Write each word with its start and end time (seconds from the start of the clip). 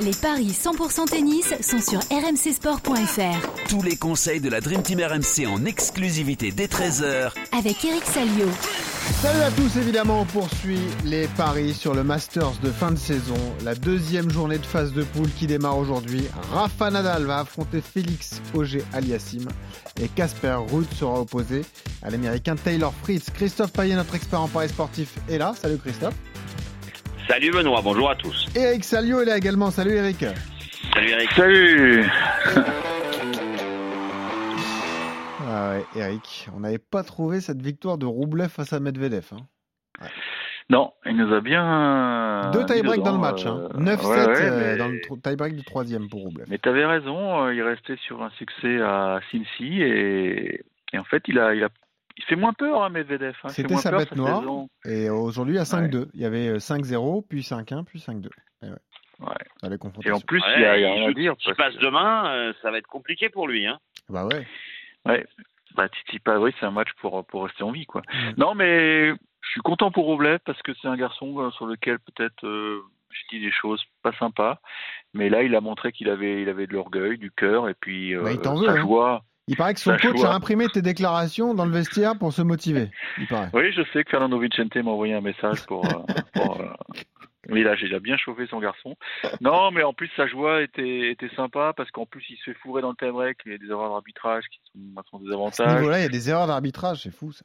Les 0.00 0.10
paris 0.10 0.48
100% 0.48 1.08
tennis 1.08 1.54
sont 1.60 1.80
sur 1.80 2.00
rmcsport.fr. 2.10 3.68
Tous 3.68 3.80
les 3.80 3.96
conseils 3.96 4.40
de 4.40 4.48
la 4.48 4.60
Dream 4.60 4.82
Team 4.82 4.98
RMC 5.00 5.46
en 5.46 5.64
exclusivité 5.64 6.50
dès 6.50 6.66
13h 6.66 7.30
Avec 7.56 7.84
Eric 7.84 8.04
Salio. 8.04 8.48
Salut 9.22 9.40
à 9.40 9.50
tous, 9.52 9.76
évidemment, 9.78 10.22
on 10.22 10.24
poursuit 10.24 10.80
les 11.04 11.28
paris 11.28 11.74
sur 11.74 11.94
le 11.94 12.02
Masters 12.02 12.58
de 12.60 12.72
fin 12.72 12.90
de 12.90 12.98
saison. 12.98 13.36
La 13.62 13.76
deuxième 13.76 14.30
journée 14.30 14.58
de 14.58 14.66
phase 14.66 14.92
de 14.92 15.04
poule 15.04 15.30
qui 15.30 15.46
démarre 15.46 15.78
aujourd'hui. 15.78 16.26
Rafa 16.52 16.90
Nadal 16.90 17.24
va 17.24 17.40
affronter 17.40 17.80
Félix 17.80 18.42
Auger 18.52 18.82
Aliassim 18.92 19.46
et 20.02 20.08
Casper 20.08 20.58
Ruud 20.72 20.92
sera 20.92 21.20
opposé 21.20 21.62
à 22.02 22.10
l'américain 22.10 22.56
Taylor 22.56 22.92
Fritz. 23.04 23.30
Christophe 23.30 23.72
Payet, 23.72 23.94
notre 23.94 24.16
expert 24.16 24.40
en 24.40 24.48
paris 24.48 24.70
sportif, 24.70 25.10
est 25.28 25.38
là. 25.38 25.54
Salut 25.56 25.78
Christophe. 25.78 26.14
Salut 27.28 27.50
Benoît, 27.52 27.80
bonjour 27.82 28.10
à 28.10 28.14
tous. 28.16 28.46
Et 28.56 28.60
Eric 28.60 28.84
Salio 28.84 29.20
est 29.20 29.24
là 29.24 29.36
également. 29.38 29.70
Salut 29.70 29.92
Eric. 29.94 30.24
Salut 30.94 31.08
Eric. 31.10 31.30
Salut 31.32 32.04
Ah 35.46 35.74
ouais, 35.76 35.84
Eric, 36.00 36.48
on 36.56 36.60
n'avait 36.60 36.78
pas 36.78 37.02
trouvé 37.02 37.40
cette 37.40 37.60
victoire 37.62 37.98
de 37.98 38.06
Roublev 38.06 38.48
face 38.48 38.72
à 38.72 38.80
Medvedev. 38.80 39.26
hein. 39.32 40.06
Non, 40.70 40.92
il 41.04 41.16
nous 41.16 41.32
a 41.34 41.40
bien. 41.42 42.50
Deux 42.52 42.64
tie-break 42.64 43.02
dans 43.02 43.12
le 43.12 43.18
match. 43.18 43.44
euh, 43.46 43.68
Hein. 43.74 43.80
9-7 43.80 44.06
ouais, 44.08 44.26
ouais, 44.26 44.40
euh, 44.40 44.72
mais- 44.72 44.76
dans 44.78 44.88
le 44.88 45.00
tie-break 45.22 45.54
du 45.56 45.62
troisième 45.64 46.08
pour 46.08 46.22
Roublev. 46.22 46.46
Mais 46.48 46.56
t'avais 46.58 46.86
raison, 46.86 47.44
euh, 47.44 47.54
il 47.54 47.62
restait 47.62 47.96
sur 48.06 48.22
un 48.22 48.30
succès 48.30 48.80
à 48.80 49.20
Cincy 49.30 49.82
et, 49.82 50.62
et 50.94 50.98
en 50.98 51.04
fait 51.04 51.22
il 51.28 51.38
a, 51.38 51.54
il 51.54 51.62
a, 51.64 51.68
il 52.16 52.24
fait 52.24 52.36
moins 52.36 52.52
peur 52.52 52.82
à 52.82 52.90
Medvedev. 52.90 53.34
hein, 53.42 53.48
C'était 53.48 53.76
sa 53.76 53.90
bête 53.96 54.14
noire. 54.16 54.40
saison. 54.40 54.68
Et 54.84 55.10
aujourd'hui 55.10 55.58
à 55.58 55.64
5-2. 55.64 56.08
Il 56.14 56.20
y 56.20 56.24
avait 56.24 56.48
euh, 56.48 56.58
5-0, 56.58 57.26
puis 57.28 57.40
5-1, 57.42 57.84
puis 57.84 57.98
5-2. 57.98 58.28
Et 58.62 58.66
ouais. 58.66 58.72
Ouais. 59.20 59.68
Les 59.68 59.76
Et 60.04 60.10
en 60.12 60.20
plus 60.20 60.40
Ouais, 60.40 60.54
il 60.56 60.62
y 60.62 60.64
a, 60.64 60.76
il 60.76 60.82
y 60.82 60.84
a 60.84 60.88
il 60.88 60.98
rien 61.00 61.08
à 61.10 61.12
dire. 61.12 61.34
S'il 61.38 61.54
passe 61.54 61.74
que- 61.76 61.80
demain, 61.84 62.26
euh, 62.34 62.52
ça 62.62 62.70
va 62.70 62.78
être 62.78 62.86
compliqué 62.88 63.28
pour 63.28 63.46
lui. 63.48 63.66
Hein. 63.66 63.78
Bah 64.08 64.26
ouais. 64.26 64.46
Ouais. 65.06 65.24
Bah 65.76 65.86
Tsitsipas, 65.88 66.38
oui, 66.38 66.52
c'est 66.60 66.66
un 66.66 66.70
match 66.70 66.90
pour 67.00 67.24
pour 67.26 67.44
rester 67.44 67.62
en 67.64 67.72
vie 67.72 67.86
quoi. 67.86 68.02
Non 68.36 68.54
mais 68.54 69.08
je 69.10 69.48
suis 69.50 69.60
content 69.60 69.90
pour 69.90 70.04
Roblev 70.06 70.38
parce 70.44 70.60
que 70.62 70.72
c'est 70.80 70.86
un 70.88 70.96
garçon 70.96 71.38
euh, 71.40 71.50
sur 71.52 71.66
lequel 71.66 71.98
peut-être 71.98 72.44
euh, 72.46 72.80
j'ai 73.10 73.38
dit 73.38 73.44
des 73.44 73.50
choses 73.52 73.82
pas 74.02 74.12
sympas, 74.18 74.60
mais 75.14 75.28
là 75.28 75.42
il 75.42 75.54
a 75.56 75.60
montré 75.60 75.90
qu'il 75.92 76.08
avait 76.10 76.42
il 76.42 76.48
avait 76.48 76.66
de 76.68 76.74
l'orgueil, 76.74 77.18
du 77.18 77.30
cœur 77.32 77.68
et 77.68 77.74
puis 77.74 78.14
euh, 78.14 78.22
Bah, 78.22 78.32
il 78.32 78.40
t'en 78.40 78.54
veut, 78.56 78.66
sa 78.66 78.72
hein. 78.74 78.82
Il 79.46 79.56
paraît 79.56 79.74
que 79.74 79.80
son 79.80 79.96
coach 79.96 80.22
a 80.24 80.32
imprimé 80.32 80.68
tes 80.68 80.80
déclarations 80.80 81.52
dans 81.54 81.66
le 81.66 81.70
vestiaire 81.72 82.18
pour 82.18 82.32
se 82.32 82.40
motiver. 82.42 82.90
Il 83.18 83.26
paraît. 83.26 83.50
Oui, 83.52 83.72
je 83.72 83.82
sais 83.92 84.02
que 84.04 84.10
Fernando 84.10 84.38
Vicente 84.38 84.74
m'a 84.76 84.90
envoyé 84.90 85.12
un 85.14 85.20
message 85.20 85.66
pour. 85.66 85.84
euh, 85.84 86.00
pour, 86.32 86.60
euh, 86.60 86.66
Oui, 87.50 87.62
là, 87.62 87.76
j'ai 87.76 87.86
déjà 87.88 87.98
bien 88.00 88.16
chauffé 88.16 88.46
son 88.46 88.58
garçon. 88.58 88.96
Non, 89.42 89.70
mais 89.70 89.82
en 89.82 89.92
plus, 89.92 90.10
sa 90.16 90.26
joie 90.26 90.62
était, 90.62 91.10
était 91.10 91.28
sympa 91.36 91.74
parce 91.76 91.90
qu'en 91.90 92.06
plus, 92.06 92.24
il 92.30 92.36
se 92.38 92.44
fait 92.44 92.54
fourrer 92.54 92.80
dans 92.80 92.88
le 92.90 92.96
tie-break. 92.96 93.36
Il 93.44 93.52
y 93.52 93.54
a 93.54 93.58
des 93.58 93.66
erreurs 93.68 93.90
d'arbitrage 93.90 94.44
qui 94.50 94.58
sont, 94.72 95.02
sont 95.10 95.18
des 95.18 95.26
À 95.26 95.28
ce 95.28 95.34
avantages. 95.34 95.74
niveau-là, 95.76 95.98
il 95.98 96.02
y 96.04 96.06
a 96.06 96.08
des 96.08 96.30
erreurs 96.30 96.46
d'arbitrage, 96.46 97.02
c'est 97.02 97.14
fou 97.14 97.30
ça. 97.32 97.44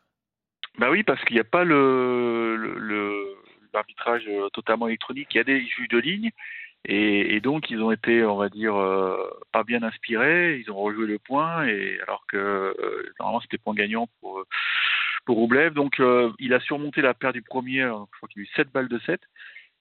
Bah 0.77 0.89
oui, 0.89 1.03
parce 1.03 1.21
qu'il 1.25 1.33
n'y 1.35 1.41
a 1.41 1.43
pas 1.45 1.65
le, 1.65 2.55
le, 2.55 2.79
le- 2.79 3.35
l'arbitrage 3.73 4.23
totalement 4.53 4.87
électronique. 4.87 5.27
Il 5.33 5.37
y 5.37 5.41
a 5.41 5.43
des 5.43 5.59
juges 5.65 5.89
de 5.89 5.97
ligne. 5.99 6.31
Et, 6.85 7.35
et 7.35 7.41
donc, 7.41 7.69
ils 7.69 7.81
ont 7.81 7.91
été, 7.91 8.23
on 8.23 8.37
va 8.37 8.49
dire, 8.49 8.75
euh, 8.75 9.17
pas 9.51 9.63
bien 9.63 9.83
inspirés. 9.83 10.57
Ils 10.59 10.71
ont 10.71 10.77
rejoué 10.77 11.07
le 11.07 11.19
point. 11.19 11.65
Et 11.67 11.99
alors 12.03 12.23
que 12.27 12.37
euh, 12.37 13.13
normalement, 13.19 13.41
c'était 13.41 13.57
point 13.57 13.73
gagnant 13.75 14.07
pour, 14.19 14.39
euh, 14.39 14.47
pour 15.25 15.37
Roublev. 15.37 15.73
Donc, 15.73 15.99
euh, 15.99 16.31
il 16.39 16.53
a 16.53 16.59
surmonté 16.59 17.01
la 17.01 17.13
paire 17.13 17.33
du 17.33 17.41
premier. 17.41 17.81
Je 17.81 18.17
crois 18.17 18.29
qu'il 18.29 18.41
a 18.41 18.43
eu 18.43 18.49
7 18.55 18.71
balles 18.71 18.87
de 18.89 18.99
7. 18.99 19.19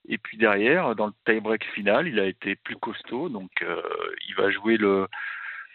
Et 0.09 0.19
puis 0.19 0.39
derrière, 0.39 0.95
dans 0.97 1.07
le 1.07 1.13
tie-break 1.27 1.65
final, 1.75 2.09
il 2.09 2.19
a 2.19 2.25
été 2.27 2.57
plus 2.57 2.77
costaud. 2.77 3.29
Donc, 3.29 3.51
il 3.63 4.35
va 4.37 4.51
jouer 4.51 4.77
le, 4.79 5.07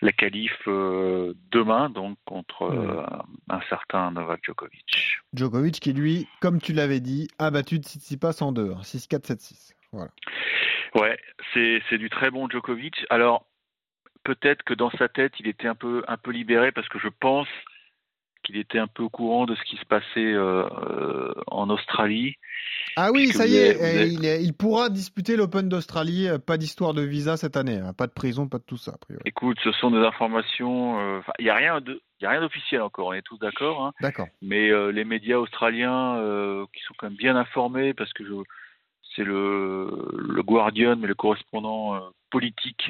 la 0.03 0.11
qualif 0.11 0.53
euh, 0.67 1.33
demain, 1.51 1.89
donc 1.89 2.17
contre 2.25 2.63
euh, 2.63 3.05
un 3.49 3.61
certain 3.69 4.11
Novak 4.11 4.41
Djokovic. 4.43 5.17
Djokovic 5.33 5.79
qui, 5.79 5.93
lui, 5.93 6.27
comme 6.41 6.59
tu 6.59 6.73
l'avais 6.73 6.99
dit, 6.99 7.27
a 7.39 7.49
battu 7.51 7.77
Tsitsipas 7.77 8.41
en 8.41 8.51
deux. 8.51 8.71
hein. 8.71 8.81
6-4, 8.81 9.33
7-6. 9.33 9.71
Voilà. 9.93 10.11
Ouais, 10.95 11.17
c'est 11.53 11.97
du 11.97 12.09
très 12.09 12.29
bon 12.29 12.49
Djokovic. 12.49 13.05
Alors 13.09 13.45
peut-être 14.23 14.63
que 14.63 14.73
dans 14.73 14.91
sa 14.91 15.07
tête, 15.07 15.33
il 15.39 15.47
était 15.47 15.67
un 15.67 15.75
peu 15.75 16.03
un 16.07 16.17
peu 16.17 16.31
libéré 16.31 16.71
parce 16.71 16.87
que 16.89 16.99
je 16.99 17.07
pense 17.07 17.47
qu'il 18.43 18.57
était 18.57 18.77
un 18.79 18.87
peu 18.87 19.03
au 19.03 19.09
courant 19.09 19.45
de 19.45 19.55
ce 19.55 19.63
qui 19.63 19.77
se 19.77 19.85
passait 19.85 20.03
euh, 20.33 20.65
euh, 20.67 21.33
en 21.47 21.69
Australie. 21.69 22.35
Ah 22.97 23.11
oui, 23.13 23.27
ça 23.27 23.45
y 23.47 23.55
est, 23.55 23.79
avez- 23.81 24.07
il, 24.09 24.25
est- 24.25 24.43
il 24.43 24.53
pourra 24.53 24.89
disputer 24.89 25.37
l'Open 25.37 25.69
d'Australie. 25.69 26.27
euh, 26.27 26.39
Pas 26.39 26.57
d'histoire 26.57 26.93
de 26.93 27.01
visa 27.03 27.37
cette 27.37 27.55
année. 27.55 27.77
hein. 27.77 27.93
Pas 27.93 28.05
de 28.07 28.11
prison, 28.11 28.49
pas 28.49 28.57
de 28.57 28.63
tout 28.63 28.75
ça. 28.77 28.91
a 28.91 28.97
priori. 28.97 29.21
Écoute, 29.25 29.57
ce 29.63 29.71
sont 29.71 29.91
des 29.91 30.05
informations. 30.05 30.99
euh, 30.99 31.21
Il 31.39 31.45
y 31.45 31.49
a 31.49 31.55
rien 31.55 31.79
de, 31.79 32.01
y 32.19 32.25
a 32.25 32.31
rien 32.31 32.41
d'officiel 32.41 32.81
encore. 32.81 33.07
On 33.07 33.13
est 33.13 33.21
tous 33.21 33.37
d'accord. 33.37 33.85
Hein, 33.85 33.93
D'accord. 34.01 34.27
mais 34.41 34.69
les 34.91 35.05
médias 35.05 35.37
australiens 35.37 36.17
qui 36.73 36.83
sont 36.83 36.93
quand 36.97 37.07
même 37.07 37.17
bien 37.17 37.37
informés 37.37 37.93
parce 37.93 38.11
que 38.11 38.25
je, 38.25 38.33
c'est 39.15 39.23
le, 39.23 39.62
le 40.27 40.41
Guardian, 40.43 40.95
mais 40.95 41.07
le 41.07 41.15
correspondant 41.15 41.95
euh, 41.95 41.99
politique 42.31 42.89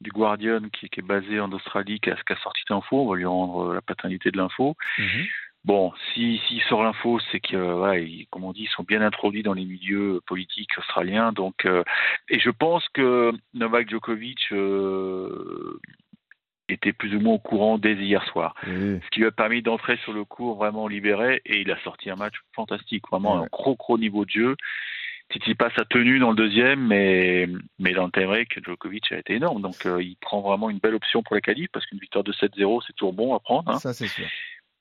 du 0.00 0.10
Guardian 0.10 0.60
qui, 0.72 0.88
qui 0.88 1.00
est 1.00 1.02
basé 1.02 1.40
en 1.40 1.50
Australie, 1.52 1.98
qui 2.00 2.10
a, 2.10 2.14
qui 2.16 2.32
a 2.32 2.36
sorti 2.36 2.62
l'info. 2.70 3.02
On 3.02 3.10
va 3.10 3.16
lui 3.16 3.24
rendre 3.26 3.70
euh, 3.70 3.74
la 3.74 3.80
paternité 3.82 4.30
de 4.30 4.36
l'info. 4.38 4.74
Mhm. 4.98 5.24
Bon, 5.64 5.92
si 6.14 6.40
s'il 6.46 6.62
sort 6.62 6.84
l'info, 6.84 7.18
c'est 7.30 7.40
que 7.40 7.56
euh, 7.56 7.74
voilà, 7.74 7.98
ils- 7.98 8.26
comme 8.30 8.44
on 8.44 8.52
dit, 8.52 8.62
ils 8.62 8.68
sont 8.76 8.84
bien 8.84 9.02
introduits 9.02 9.42
dans 9.42 9.54
les 9.54 9.64
milieux 9.64 10.20
politiques 10.24 10.70
australiens. 10.78 11.32
Donc, 11.32 11.64
euh, 11.66 11.82
et 12.28 12.38
je 12.38 12.50
pense 12.50 12.88
que 12.90 13.32
Novak 13.54 13.90
Djokovic 13.90 14.38
euh, 14.52 15.78
était 16.68 16.92
plus 16.92 17.14
ou 17.16 17.20
moins 17.20 17.34
au 17.34 17.38
courant 17.38 17.78
dès 17.78 17.94
hier 17.94 18.22
soir, 18.26 18.54
ce 19.02 19.08
qui 19.10 19.20
lui 19.20 19.26
a 19.26 19.30
permis 19.32 19.62
d'entrer 19.62 19.96
sur 20.04 20.12
le 20.12 20.24
cours 20.24 20.56
vraiment 20.56 20.86
libéré 20.86 21.40
et 21.46 21.60
il 21.62 21.70
a 21.72 21.78
sorti 21.82 22.10
un 22.10 22.16
match 22.16 22.34
fantastique, 22.54 23.04
vraiment 23.10 23.36
un 23.42 23.46
gros 23.50 23.74
gros 23.74 23.98
niveau 23.98 24.24
de 24.26 24.30
jeu. 24.30 24.56
Tsitsipas 25.30 25.68
a 25.76 25.84
tenu 25.84 26.18
dans 26.18 26.30
le 26.30 26.36
deuxième, 26.36 26.86
mais 26.86 27.46
mais 27.78 27.92
dans 27.92 28.06
le 28.06 28.10
tie-break, 28.10 28.64
Djokovic 28.64 29.12
a 29.12 29.18
été 29.18 29.34
énorme. 29.34 29.60
Donc, 29.60 29.84
euh, 29.84 30.02
il 30.02 30.16
prend 30.16 30.40
vraiment 30.40 30.70
une 30.70 30.78
belle 30.78 30.94
option 30.94 31.22
pour 31.22 31.34
la 31.34 31.40
qualif 31.42 31.68
parce 31.72 31.84
qu'une 31.86 31.98
victoire 31.98 32.24
de 32.24 32.32
7-0, 32.32 32.82
c'est 32.86 32.94
toujours 32.94 33.12
bon 33.12 33.34
à 33.34 33.40
prendre. 33.40 33.70
hein. 33.70 33.78
Ça, 33.78 33.92
c'est 33.92 34.06
sûr. 34.08 34.24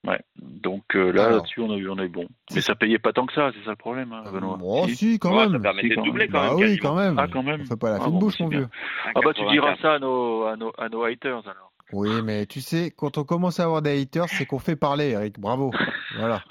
Ouais. 0.05 0.19
Donc 0.41 0.95
euh, 0.95 1.11
là, 1.11 1.29
là-dessus, 1.31 1.59
on 1.59 1.71
a 1.73 1.75
eu, 1.75 1.89
on 1.89 1.97
a 1.97 2.05
eu 2.05 2.09
bon. 2.09 2.27
Mais 2.55 2.61
ça 2.61 2.75
payait 2.75 2.99
pas 2.99 3.11
tant 3.11 3.25
que 3.25 3.33
ça, 3.33 3.51
c'est 3.53 3.63
ça 3.65 3.71
le 3.71 3.75
problème, 3.75 4.13
hein, 4.13 4.23
Benoît. 4.31 4.57
Oh, 4.63 4.85
Si. 4.87 4.95
si, 4.95 5.19
quand 5.19 5.31
Ouais, 5.35 5.43
même. 5.49 5.53
ça 5.53 5.59
permettait 5.59 5.87
Si, 5.87 5.91
de 5.91 5.95
quand 5.95 6.05
doubler 6.05 6.25
même. 6.25 6.31
quand 6.31 6.39
Bah 6.41 6.55
même. 6.55 6.69
oui, 6.69 6.77
quand 6.77 6.95
même. 6.95 7.19
Ah, 7.19 7.27
quand 7.29 7.43
même. 7.43 7.61
On 7.61 7.65
fait 7.65 7.75
pas 7.79 7.89
la 7.89 7.95
Ah, 7.97 8.03
fine 8.03 8.11
bon, 8.13 8.19
bouche, 8.19 8.39
mon 8.39 8.47
vieux. 8.47 8.67
Ah 9.15 9.19
bah 9.21 9.33
tu 9.33 9.41
diras 9.49 9.73
1,84. 9.73 9.81
ça 9.81 9.93
à 9.95 9.99
nos, 9.99 10.43
à 10.45 10.55
nos, 10.55 10.71
à 10.77 10.87
nos 10.87 11.03
haters 11.03 11.45
alors. 11.49 11.73
Oui, 11.91 12.09
mais 12.23 12.45
tu 12.45 12.61
sais, 12.61 12.93
quand 12.95 13.17
on 13.17 13.23
commence 13.23 13.59
à 13.59 13.63
avoir 13.63 13.81
des 13.81 13.99
haters, 14.01 14.29
c'est 14.29 14.45
qu'on 14.45 14.59
fait 14.59 14.75
parler, 14.77 15.09
Eric. 15.09 15.39
Bravo. 15.39 15.71
Voilà. 16.17 16.43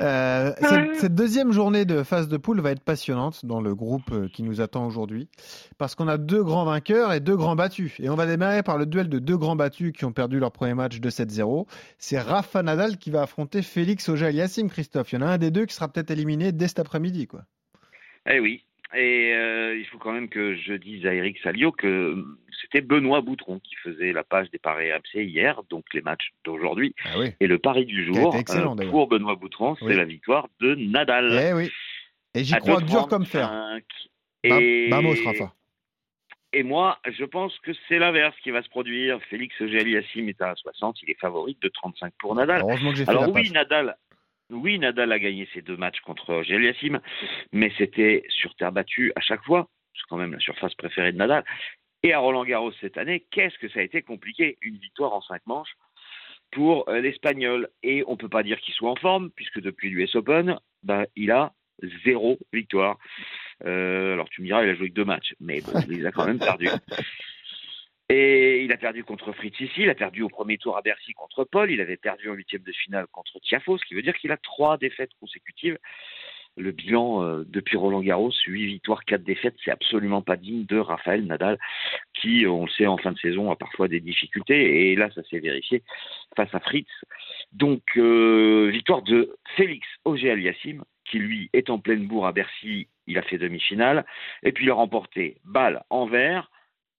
Euh, 0.00 0.52
cette, 0.60 0.96
cette 0.96 1.14
deuxième 1.14 1.52
journée 1.52 1.84
de 1.84 2.02
phase 2.02 2.28
de 2.28 2.36
poule 2.36 2.60
va 2.60 2.70
être 2.72 2.82
passionnante 2.82 3.44
dans 3.44 3.60
le 3.60 3.74
groupe 3.74 4.10
euh, 4.12 4.28
qui 4.28 4.42
nous 4.42 4.60
attend 4.60 4.86
aujourd'hui, 4.86 5.28
parce 5.78 5.94
qu'on 5.94 6.08
a 6.08 6.18
deux 6.18 6.42
grands 6.42 6.64
vainqueurs 6.64 7.12
et 7.12 7.20
deux 7.20 7.36
grands 7.36 7.56
battus. 7.56 7.98
Et 8.00 8.08
on 8.08 8.14
va 8.14 8.26
démarrer 8.26 8.62
par 8.62 8.78
le 8.78 8.86
duel 8.86 9.08
de 9.08 9.18
deux 9.18 9.36
grands 9.36 9.56
battus 9.56 9.92
qui 9.92 10.04
ont 10.04 10.12
perdu 10.12 10.38
leur 10.38 10.52
premier 10.52 10.74
match 10.74 11.00
de 11.00 11.10
7-0. 11.10 11.66
C'est 11.98 12.18
Rafa 12.18 12.62
Nadal 12.62 12.98
qui 12.98 13.10
va 13.10 13.22
affronter 13.22 13.62
Félix 13.62 14.08
Auger-Aliassime, 14.08 14.70
Christophe. 14.70 15.12
Il 15.12 15.16
y 15.16 15.18
en 15.18 15.26
a 15.26 15.30
un 15.30 15.38
des 15.38 15.50
deux 15.50 15.66
qui 15.66 15.74
sera 15.74 15.88
peut-être 15.88 16.10
éliminé 16.10 16.52
dès 16.52 16.68
cet 16.68 16.80
après-midi, 16.80 17.26
quoi. 17.26 17.44
Eh 18.30 18.40
oui. 18.40 18.64
Et 18.94 19.32
euh, 19.34 19.76
il 19.78 19.84
faut 19.86 19.98
quand 19.98 20.12
même 20.12 20.28
que 20.28 20.54
je 20.56 20.72
dise 20.72 21.04
à 21.06 21.12
Eric 21.12 21.38
Salio 21.42 21.72
que 21.72 22.24
c'était 22.62 22.80
Benoît 22.80 23.20
Boutron 23.20 23.58
qui 23.60 23.74
faisait 23.76 24.12
la 24.12 24.24
page 24.24 24.50
des 24.50 24.58
paris 24.58 24.90
RMC 24.90 25.22
hier, 25.24 25.60
donc 25.68 25.84
les 25.92 26.00
matchs 26.00 26.30
d'aujourd'hui. 26.44 26.94
Ah 27.04 27.18
oui. 27.18 27.32
Et 27.40 27.46
le 27.46 27.58
pari 27.58 27.84
du 27.84 28.04
jour 28.06 28.34
excellent, 28.34 28.76
euh, 28.78 28.88
pour 28.90 29.06
Benoît 29.08 29.36
Boutron, 29.36 29.76
c'est 29.78 29.84
Oui. 29.84 29.94
la 29.96 30.04
victoire 30.04 30.48
de 30.60 30.74
Nadal. 30.74 31.38
Eh 31.50 31.52
oui. 31.52 31.70
Et 32.34 32.44
j'y 32.44 32.54
crois 32.54 32.80
2,35. 32.80 32.86
dur 32.86 33.08
comme 33.08 33.26
fer. 33.26 33.78
Et... 34.44 34.88
Vamos, 34.90 35.14
Rafa. 35.24 35.52
Et 36.54 36.62
moi, 36.62 36.98
je 37.06 37.24
pense 37.26 37.58
que 37.58 37.72
c'est 37.88 37.98
l'inverse 37.98 38.34
qui 38.42 38.50
va 38.50 38.62
se 38.62 38.70
produire. 38.70 39.20
Félix 39.28 39.54
Auger-Aliassime 39.60 40.30
est 40.30 40.40
à 40.40 40.54
60, 40.54 41.02
il 41.02 41.10
est 41.10 41.20
favori 41.20 41.58
de 41.60 41.68
35 41.68 42.14
pour 42.18 42.34
Nadal. 42.34 42.62
Heureusement 42.62 42.90
que 42.90 42.96
j'ai 42.96 43.04
fait 43.04 43.10
Alors 43.10 43.24
la 43.24 43.28
oui, 43.30 43.42
passe. 43.42 43.52
Nadal, 43.52 43.96
oui, 44.50 44.78
Nadal 44.78 45.12
a 45.12 45.18
gagné 45.18 45.48
ses 45.52 45.62
deux 45.62 45.76
matchs 45.76 46.00
contre 46.00 46.42
Geliassim, 46.42 47.00
mais 47.52 47.72
c'était 47.76 48.24
sur 48.28 48.54
terre 48.54 48.72
battue 48.72 49.12
à 49.16 49.20
chaque 49.20 49.44
fois. 49.44 49.68
C'est 49.94 50.06
quand 50.08 50.16
même 50.16 50.32
la 50.32 50.40
surface 50.40 50.74
préférée 50.74 51.12
de 51.12 51.18
Nadal. 51.18 51.44
Et 52.02 52.12
à 52.12 52.18
Roland 52.20 52.44
Garros 52.44 52.72
cette 52.80 52.96
année, 52.96 53.26
qu'est-ce 53.30 53.58
que 53.58 53.68
ça 53.68 53.80
a 53.80 53.82
été 53.82 54.02
compliqué? 54.02 54.56
Une 54.62 54.78
victoire 54.78 55.12
en 55.12 55.20
cinq 55.20 55.44
manches 55.46 55.74
pour 56.52 56.88
euh, 56.88 57.00
l'Espagnol. 57.00 57.68
Et 57.82 58.04
on 58.06 58.16
peut 58.16 58.28
pas 58.28 58.42
dire 58.42 58.60
qu'il 58.60 58.74
soit 58.74 58.90
en 58.90 58.96
forme, 58.96 59.30
puisque 59.30 59.60
depuis 59.60 59.90
l'US 59.90 60.14
Open, 60.14 60.58
bah, 60.82 61.06
il 61.16 61.30
a 61.30 61.52
zéro 62.04 62.38
victoire. 62.52 62.98
Euh, 63.64 64.14
alors 64.14 64.28
tu 64.30 64.40
me 64.42 64.46
diras, 64.46 64.64
il 64.64 64.70
a 64.70 64.74
joué 64.74 64.88
que 64.88 64.94
deux 64.94 65.04
matchs, 65.04 65.34
mais 65.40 65.62
il 65.88 65.98
les 65.98 66.06
a 66.06 66.12
quand 66.12 66.26
même 66.26 66.38
perdus. 66.38 66.68
Et 68.10 68.64
il 68.64 68.72
a 68.72 68.78
perdu 68.78 69.04
contre 69.04 69.32
Fritz 69.32 69.60
ici, 69.60 69.82
il 69.82 69.90
a 69.90 69.94
perdu 69.94 70.22
au 70.22 70.30
premier 70.30 70.56
tour 70.56 70.78
à 70.78 70.82
Bercy 70.82 71.12
contre 71.12 71.44
Paul, 71.44 71.70
il 71.70 71.78
avait 71.82 71.98
perdu 71.98 72.30
en 72.30 72.32
huitième 72.32 72.62
de 72.62 72.72
finale 72.72 73.06
contre 73.12 73.38
Tiafo, 73.40 73.76
ce 73.76 73.84
qui 73.84 73.92
veut 73.94 74.00
dire 74.00 74.16
qu'il 74.16 74.32
a 74.32 74.38
trois 74.38 74.78
défaites 74.78 75.10
consécutives. 75.20 75.78
le 76.56 76.72
bilan 76.72 77.22
euh, 77.22 77.44
depuis 77.46 77.76
Roland 77.76 78.00
Garros, 78.00 78.32
8 78.46 78.66
victoires, 78.66 79.04
4 79.04 79.22
défaites, 79.22 79.54
c'est 79.62 79.70
absolument 79.70 80.22
pas 80.22 80.36
digne 80.36 80.64
de 80.64 80.78
Raphaël 80.78 81.24
Nadal, 81.26 81.58
qui, 82.14 82.46
on 82.46 82.64
le 82.64 82.70
sait, 82.70 82.86
en 82.86 82.96
fin 82.96 83.12
de 83.12 83.18
saison 83.18 83.50
a 83.50 83.56
parfois 83.56 83.88
des 83.88 84.00
difficultés, 84.00 84.90
et 84.90 84.96
là, 84.96 85.10
ça 85.14 85.22
s'est 85.24 85.38
vérifié 85.38 85.82
face 86.34 86.52
à 86.54 86.60
Fritz. 86.60 86.88
Donc, 87.52 87.82
euh, 87.98 88.70
victoire 88.72 89.02
de 89.02 89.36
Félix 89.56 89.86
Auger-Aliassime, 90.06 90.82
qui 91.04 91.18
lui 91.18 91.50
est 91.52 91.68
en 91.68 91.78
pleine 91.78 92.06
bourre 92.06 92.26
à 92.26 92.32
Bercy, 92.32 92.88
il 93.06 93.18
a 93.18 93.22
fait 93.22 93.38
demi-finale, 93.38 94.06
et 94.42 94.52
puis 94.52 94.64
il 94.64 94.70
a 94.70 94.74
remporté 94.74 95.36
Bâle, 95.44 95.84
Anvers 95.90 96.50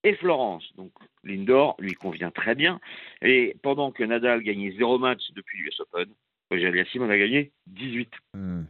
et 0.04 0.16
Florence. 0.16 0.64
Donc, 0.78 0.92
l'indoor 1.24 1.76
lui 1.80 1.94
convient 1.94 2.32
très 2.32 2.56
bien, 2.56 2.80
et 3.22 3.56
pendant 3.62 3.92
que 3.92 4.04
Nadal 4.04 4.42
gagnait 4.44 4.74
zéro 4.78 4.98
match 4.98 5.22
depuis 5.36 5.60
l'US 5.60 5.80
Open, 5.80 6.08
Auger-Aliassime 6.52 7.04
en 7.04 7.10
a 7.10 7.18
gagné 7.18 7.52
18. 7.68 8.10
Hmm. 8.34 8.64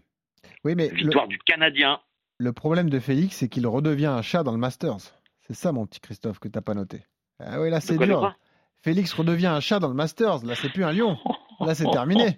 Oui, 0.63 0.75
mais 0.75 0.89
Victoire 0.89 1.27
du 1.27 1.37
Canadien. 1.39 1.99
le 2.37 2.51
problème 2.53 2.89
de 2.89 2.99
Félix, 2.99 3.37
c'est 3.37 3.49
qu'il 3.49 3.65
redevient 3.67 4.07
un 4.07 4.21
chat 4.21 4.43
dans 4.43 4.51
le 4.51 4.57
Masters. 4.57 5.13
C'est 5.47 5.53
ça, 5.53 5.71
mon 5.71 5.85
petit 5.85 5.99
Christophe, 5.99 6.39
que 6.39 6.47
t'as 6.47 6.61
pas 6.61 6.73
noté. 6.73 7.01
Ah 7.39 7.61
oui, 7.61 7.69
là, 7.69 7.79
c'est 7.79 7.97
dur. 7.97 8.35
Félix 8.81 9.13
redevient 9.13 9.47
un 9.47 9.59
chat 9.59 9.79
dans 9.79 9.87
le 9.87 9.93
Masters. 9.93 10.45
Là, 10.45 10.55
c'est 10.55 10.71
plus 10.71 10.83
un 10.83 10.91
lion. 10.91 11.17
Là, 11.59 11.75
c'est 11.75 11.89
terminé. 11.91 12.37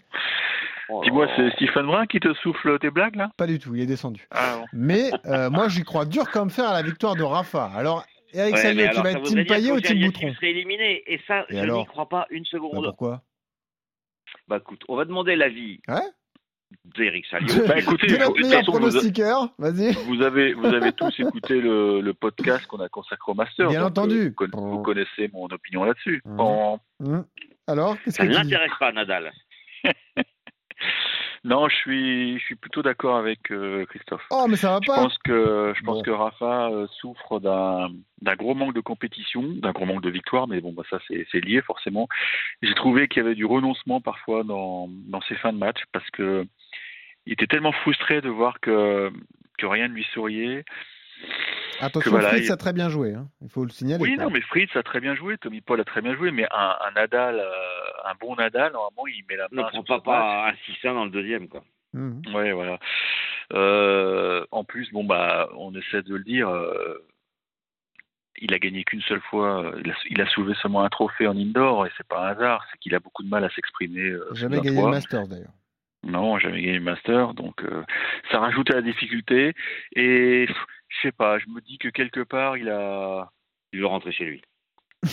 Oh 0.90 1.02
Dis-moi, 1.04 1.28
c'est. 1.36 1.52
Stephen 1.52 1.86
Brun 1.86 2.06
qui 2.06 2.20
te 2.20 2.34
souffle 2.36 2.78
tes 2.80 2.90
blagues 2.90 3.16
là? 3.16 3.32
Pas 3.38 3.48
du 3.48 3.60
tout, 3.60 3.76
il 3.76 3.82
est 3.82 3.86
descendu. 3.86 4.28
Ah 4.32 4.58
bon. 4.58 4.66
Mais 4.74 5.12
euh, 5.26 5.50
moi, 5.50 5.70
j'y 5.70 5.84
crois 5.84 6.06
dur 6.06 6.30
comme 6.32 6.50
fer 6.50 6.68
à 6.68 6.74
la 6.74 6.82
victoire 6.82 7.16
de 7.16 7.24
Rafa. 7.24 7.66
Alors, 7.76 8.04
Eric 8.34 8.54
Ouais, 8.56 8.90
tu 8.94 9.02
vas 9.02 9.12
être 9.12 9.22
Team 9.24 9.46
Payet 9.46 9.72
ou 9.72 9.80
Team 9.82 10.00
Boutron 10.06 10.34
serait 10.36 10.52
éliminé, 10.52 11.04
et 11.08 11.20
ça, 11.28 11.46
Et 11.50 11.58
je 11.58 11.66
n'y 11.72 11.86
crois 11.86 12.08
pas 12.10 12.28
une 12.30 12.44
Bah, 12.44 12.50
seconde. 12.52 12.86
Pourquoi? 12.86 13.22
Bah 14.48 14.58
écoute, 14.60 14.82
on 14.88 14.96
va 14.96 15.06
demander 15.06 15.36
l'avis 15.36 15.80
Ouais 15.88 16.02
d'Eric 16.96 17.26
Salio. 17.30 17.68
Bah, 17.68 17.78
écoutez, 17.80 18.08
De 18.08 18.16
façon, 18.16 18.72
vous- 18.72 18.72
pronostiqueur, 18.80 19.50
vas-y. 19.58 19.92
Vous 20.06 20.22
avez, 20.22 20.54
vous 20.54 20.66
avez 20.68 20.94
tous 20.94 21.20
écouté 21.20 21.60
le, 21.60 22.00
le 22.00 22.14
podcast 22.14 22.66
qu'on 22.68 22.80
a 22.80 22.88
consacré 22.88 23.30
au 23.32 23.36
Master. 23.36 23.68
Bien 23.68 23.82
donc, 23.82 23.90
entendu. 23.90 24.16
euh, 24.20 24.24
Vous, 24.30 24.34
conna- 24.48 24.58
vous 24.58 24.82
connaissez 24.82 25.30
mon 25.34 25.48
opinion 25.48 25.84
là-dessus. 25.84 26.22
Mhm. 26.26 26.36
Bon, 26.38 26.80
Hum. 27.04 27.26
Alors, 27.68 27.98
qu'est-ce 28.04 28.18
Ça 28.18 28.24
que 28.26 28.30
ne 28.30 28.36
l'intéresse 28.36 28.72
pas, 28.80 28.92
Nadal. 28.94 29.32
Non, 31.44 31.68
je 31.70 31.76
suis, 31.76 32.38
je 32.40 32.44
suis 32.46 32.56
plutôt 32.56 32.82
d'accord 32.84 33.18
avec 33.18 33.52
euh, 33.52 33.86
Christophe. 33.88 34.24
Oh, 34.30 34.46
mais 34.48 34.56
ça 34.58 34.72
va 34.72 34.80
Je 34.82 34.88
pas. 34.88 34.96
pense 34.96 35.18
que, 35.20 35.74
je 35.76 35.84
pense 35.84 35.98
Bon. 35.98 36.04
que 36.04 36.12
Rafa 36.12 36.70
euh, 36.70 36.88
souffre 37.00 37.40
d'un, 37.40 37.90
d'un 38.22 38.36
gros 38.36 38.54
manque 38.54 38.76
de 38.76 38.80
compétition, 38.82 39.42
d'un 39.44 39.72
gros 39.72 39.86
manque 39.86 40.04
de 40.04 40.10
victoire, 40.12 40.48
mais 40.48 40.62
bon, 40.62 40.72
bah, 40.74 40.84
ça 40.90 41.00
c'est, 41.08 41.26
c'est 41.32 41.40
lié 41.40 41.62
forcément. 41.62 42.08
J'ai 42.62 42.74
trouvé 42.76 43.08
qu'il 43.08 43.24
y 43.24 43.26
avait 43.26 43.36
du 43.36 43.46
renoncement 43.46 44.02
parfois 44.02 44.44
dans, 44.44 44.88
dans 45.08 45.22
ses 45.22 45.36
fins 45.36 45.54
de 45.54 45.58
match 45.58 45.80
parce 45.92 46.10
que 46.12 46.46
il 47.26 47.34
était 47.34 47.48
tellement 47.48 47.72
frustré 47.72 48.22
de 48.22 48.30
voir 48.30 48.60
que, 48.60 49.12
que 49.58 49.66
rien 49.66 49.88
ne 49.88 49.94
lui 49.94 50.06
souriait. 50.14 50.64
Attention, 51.80 52.12
voilà, 52.12 52.30
Fritz 52.30 52.48
il- 52.48 52.52
a 52.52 52.58
très 52.58 52.74
bien 52.74 52.90
joué. 52.90 53.14
hein. 53.14 53.28
Il 53.42 53.50
faut 53.50 53.64
le 53.64 53.70
signaler. 53.72 54.02
Oui, 54.04 54.16
non, 54.18 54.30
mais 54.30 54.42
Fritz 54.42 54.76
a 54.76 54.84
très 54.84 55.00
bien 55.00 55.16
joué, 55.16 55.38
Tommy 55.38 55.62
Paul 55.62 55.80
a 55.82 55.84
très 55.84 56.02
bien 56.02 56.16
joué, 56.16 56.32
mais 56.32 56.46
un, 56.52 56.76
un 56.88 56.92
Nadal, 56.92 57.40
euh, 57.40 57.50
un 58.06 58.14
bon 58.20 58.36
Nadal, 58.36 58.74
normalement, 58.74 59.08
il 59.08 59.24
met 59.30 59.36
la 59.36 59.48
Ne 59.52 59.58
main 59.58 59.64
prend 59.64 59.84
sur 59.84 60.02
pas, 60.02 60.02
pas 60.02 60.50
un 60.50 60.54
6-1 60.54 60.94
dans 60.94 61.06
le 61.06 61.12
deuxième, 61.12 61.48
quoi. 61.48 61.64
Ouais, 62.34 62.52
voilà. 62.54 62.80
Euh, 63.54 64.46
en 64.52 64.64
plus, 64.64 64.92
bon, 64.92 65.04
bah, 65.04 65.50
on 65.58 65.76
essaie 65.76 66.02
de 66.04 66.16
le 66.16 66.24
dire, 66.24 66.50
euh, 66.50 67.06
il 68.40 68.54
a 68.54 68.60
gagné 68.60 68.84
qu'une 68.84 69.02
seule 69.02 69.22
fois, 69.22 69.74
il 69.84 69.92
a, 69.92 69.96
il 70.10 70.22
a 70.22 70.26
soulevé 70.28 70.54
seulement 70.62 70.84
un 70.84 70.90
trophée 70.90 71.28
en 71.28 71.38
indoor, 71.38 71.86
et 71.86 71.92
c'est 71.98 72.08
pas 72.08 72.28
un 72.28 72.32
hasard, 72.32 72.66
c'est 72.72 72.78
qu'il 72.80 72.96
a 72.96 73.00
beaucoup 73.00 73.24
de 73.24 73.30
mal 73.30 73.44
à 73.44 73.50
s'exprimer. 73.50 74.00
euh, 74.02 74.34
Jamais 74.34 74.58
gagné 74.58 74.70
le 74.78 74.82
toit. 74.82 74.92
Masters 74.92 75.28
d'ailleurs. 75.28 75.52
Non, 76.04 76.40
jamais 76.40 76.62
gagné 76.62 76.80
le 76.80 76.84
Master, 76.84 77.34
donc 77.36 77.62
euh, 77.64 77.84
ça 78.32 78.40
rajoute 78.40 78.72
à 78.72 78.76
la 78.76 78.82
difficulté. 78.82 79.54
Et 79.96 80.48
je 80.48 81.02
sais 81.04 81.12
pas, 81.12 81.38
je 81.38 81.48
me 81.48 81.62
dis 81.62 81.78
que 81.78 81.90
quelque 81.90 82.22
part, 82.22 82.58
il 82.58 82.70
a 82.70 83.30
Il 83.72 83.82
veut 83.82 83.86
rentrer 83.86 84.12
chez 84.12 84.26
lui. 84.26 84.42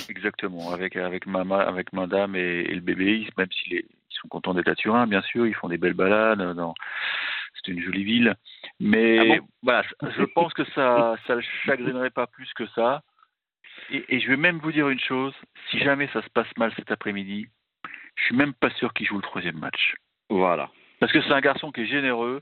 Exactement, 0.08 0.72
avec 0.72 0.96
avec 0.96 1.26
mama, 1.26 1.60
avec 1.60 1.92
madame 1.92 2.36
et, 2.36 2.60
et 2.68 2.74
le 2.74 2.80
bébé, 2.80 3.26
même 3.38 3.50
s'ils 3.52 3.72
ils 3.74 4.16
sont 4.20 4.28
contents 4.28 4.54
d'être 4.54 4.68
à 4.68 4.74
Turin, 4.74 5.06
bien 5.06 5.22
sûr, 5.22 5.46
ils 5.46 5.54
font 5.54 5.68
des 5.68 5.78
belles 5.78 5.94
balades. 5.94 6.40
Dans... 6.56 6.74
C'est 7.54 7.72
une 7.72 7.80
jolie 7.80 8.04
ville, 8.04 8.34
mais 8.80 9.18
Ah 9.18 9.24
bon 9.40 9.48
voilà, 9.62 9.82
je 10.16 10.22
pense 10.34 10.52
que 10.54 10.64
ça 10.74 11.16
ça 11.26 11.34
le 11.36 11.42
chagrinerait 11.64 12.10
pas 12.10 12.26
plus 12.26 12.52
que 12.54 12.66
ça. 12.68 13.02
Et, 13.90 14.04
et 14.08 14.20
je 14.20 14.28
vais 14.28 14.36
même 14.36 14.58
vous 14.58 14.72
dire 14.72 14.88
une 14.88 15.00
chose 15.00 15.34
si 15.70 15.78
jamais 15.78 16.08
ça 16.12 16.20
se 16.22 16.28
passe 16.30 16.48
mal 16.58 16.72
cet 16.76 16.90
après-midi, 16.90 17.46
je 18.16 18.24
suis 18.24 18.36
même 18.36 18.52
pas 18.54 18.70
sûr 18.70 18.92
qu'il 18.92 19.06
joue 19.06 19.16
le 19.16 19.22
troisième 19.22 19.58
match, 19.58 19.94
Voilà. 20.28 20.68
parce 21.00 21.12
que 21.12 21.22
c'est 21.22 21.32
un 21.32 21.40
garçon 21.40 21.70
qui 21.72 21.82
est 21.82 21.86
généreux 21.86 22.40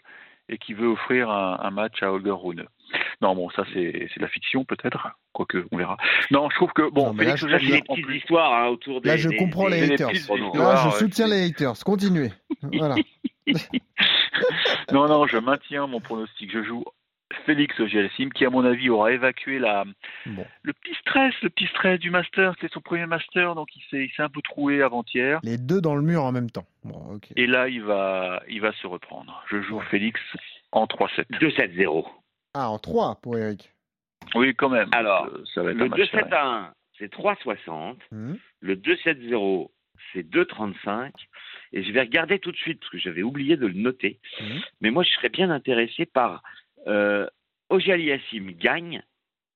et 0.49 0.59
qui 0.59 0.75
veut 0.75 0.89
offrir 0.89 1.31
un, 1.31 1.59
un 1.61 1.71
match 1.71 2.03
à 2.03 2.13
Holger 2.13 2.31
Rune. 2.33 2.65
Non, 3.21 3.35
bon, 3.35 3.51
ça 3.51 3.65
c'est 3.73 4.09
c'est 4.13 4.19
de 4.21 4.23
la 4.23 4.29
fiction 4.29 4.65
peut-être, 4.65 5.09
quoique 5.33 5.67
on 5.73 5.77
verra. 5.77 5.97
Non, 6.31 6.49
je 6.51 6.57
trouve 6.57 6.73
que 6.73 6.89
bon, 6.91 7.07
Non, 7.09 7.13
mais 7.15 7.25
là, 7.25 7.37
Félix 7.37 7.65
je- 7.65 7.71
des 7.73 7.83
petites 7.83 8.05
plus- 8.05 8.17
histoires 8.19 8.53
hein, 8.53 8.69
autour 8.69 9.01
des. 9.01 9.09
Là, 9.09 9.17
je 9.17 9.29
des- 9.29 9.37
comprends 9.37 9.69
des- 9.69 9.81
les 9.87 9.93
haters. 9.95 10.09
Là, 10.11 10.77
je 10.77 10.89
ouais, 10.89 10.93
soutiens 10.99 11.27
les 11.27 11.47
haters. 11.49 11.75
Continuez. 11.85 12.31
Voilà. 12.63 12.95
non, 14.93 15.09
non, 15.09 15.27
je 15.27 15.39
maintiens 15.39 15.87
mon 15.87 16.01
pronostic. 16.01 16.51
Je 16.53 16.63
joue 16.63 16.85
Félix 17.47 17.79
Auger-Aliassime, 17.81 18.33
qui 18.33 18.45
à 18.45 18.51
mon 18.51 18.65
avis 18.65 18.91
aura 18.91 19.13
évacué 19.13 19.59
la, 19.59 19.85
Bon. 20.27 20.45
le 20.63 20.73
petit 20.75 20.95
stress, 21.01 21.33
le 21.43 21.49
petit 21.49 21.67
stress 21.69 21.99
du 21.99 22.11
master. 22.11 22.53
C'était 22.55 22.73
son 22.75 22.81
premier 22.81 23.07
master, 23.07 23.55
donc 23.55 23.69
il 23.77 23.83
s'est, 23.91 24.05
il 24.05 24.11
s'est 24.11 24.23
un 24.23 24.29
peu 24.29 24.43
troué 24.43 24.83
avant-hier. 24.83 25.41
Les 25.45 25.57
deux 25.57 25.81
dans 25.81 25.95
le 25.95 26.03
mur 26.03 26.23
en 26.25 26.33
même 26.33 26.51
temps. 26.51 26.67
Bon, 26.85 27.15
ok. 27.15 27.29
Et 27.37 27.47
là, 27.47 27.69
il 27.69 27.83
va, 27.83 28.43
il 28.49 28.61
va 28.61 28.73
se 28.73 28.87
reprendre. 28.87 29.43
Je 29.49 29.63
joue 29.63 29.81
Félix 29.91 30.21
en 30.73 30.85
3-7. 30.87 31.25
2-7-0. 31.41 32.05
Ah, 32.55 32.69
en 32.71 32.79
3 32.79 33.21
pour 33.23 33.39
Eric. 33.39 33.71
Oui, 34.35 34.55
quand 34.55 34.69
même. 34.69 34.89
Alors, 34.93 35.27
Euh, 35.27 35.45
ça 35.55 35.63
va 35.63 35.71
être 35.71 35.77
Le 35.79 35.85
un 35.85 35.89
match 35.89 36.01
2-7 36.01 36.11
serré. 36.11 36.33
à 36.33 36.47
1, 36.47 36.73
c'est 36.99 37.13
3,60. 37.13 37.97
Hum. 38.13 38.37
Le 38.61 38.75
2-7-0, 38.77 39.71
c'est 40.13 40.23
2,35. 40.29 41.13
Et 41.73 41.83
je 41.85 41.93
vais 41.93 42.01
regarder 42.01 42.39
tout 42.39 42.51
de 42.53 42.57
suite, 42.57 42.81
parce 42.81 42.91
que 42.91 42.99
j'avais 42.99 43.23
oublié 43.23 43.57
de 43.57 43.67
le 43.67 43.75
noter. 43.75 44.19
Mhm. 44.41 44.61
Mais 44.81 44.91
moi, 44.91 45.03
je 45.05 45.11
serais 45.11 45.29
bien 45.29 45.51
intéressé 45.51 46.07
par 46.07 46.43
euh, 46.87 47.27
Auger 47.71 47.93
Aliassime 47.93 48.53
gagne. 48.53 49.03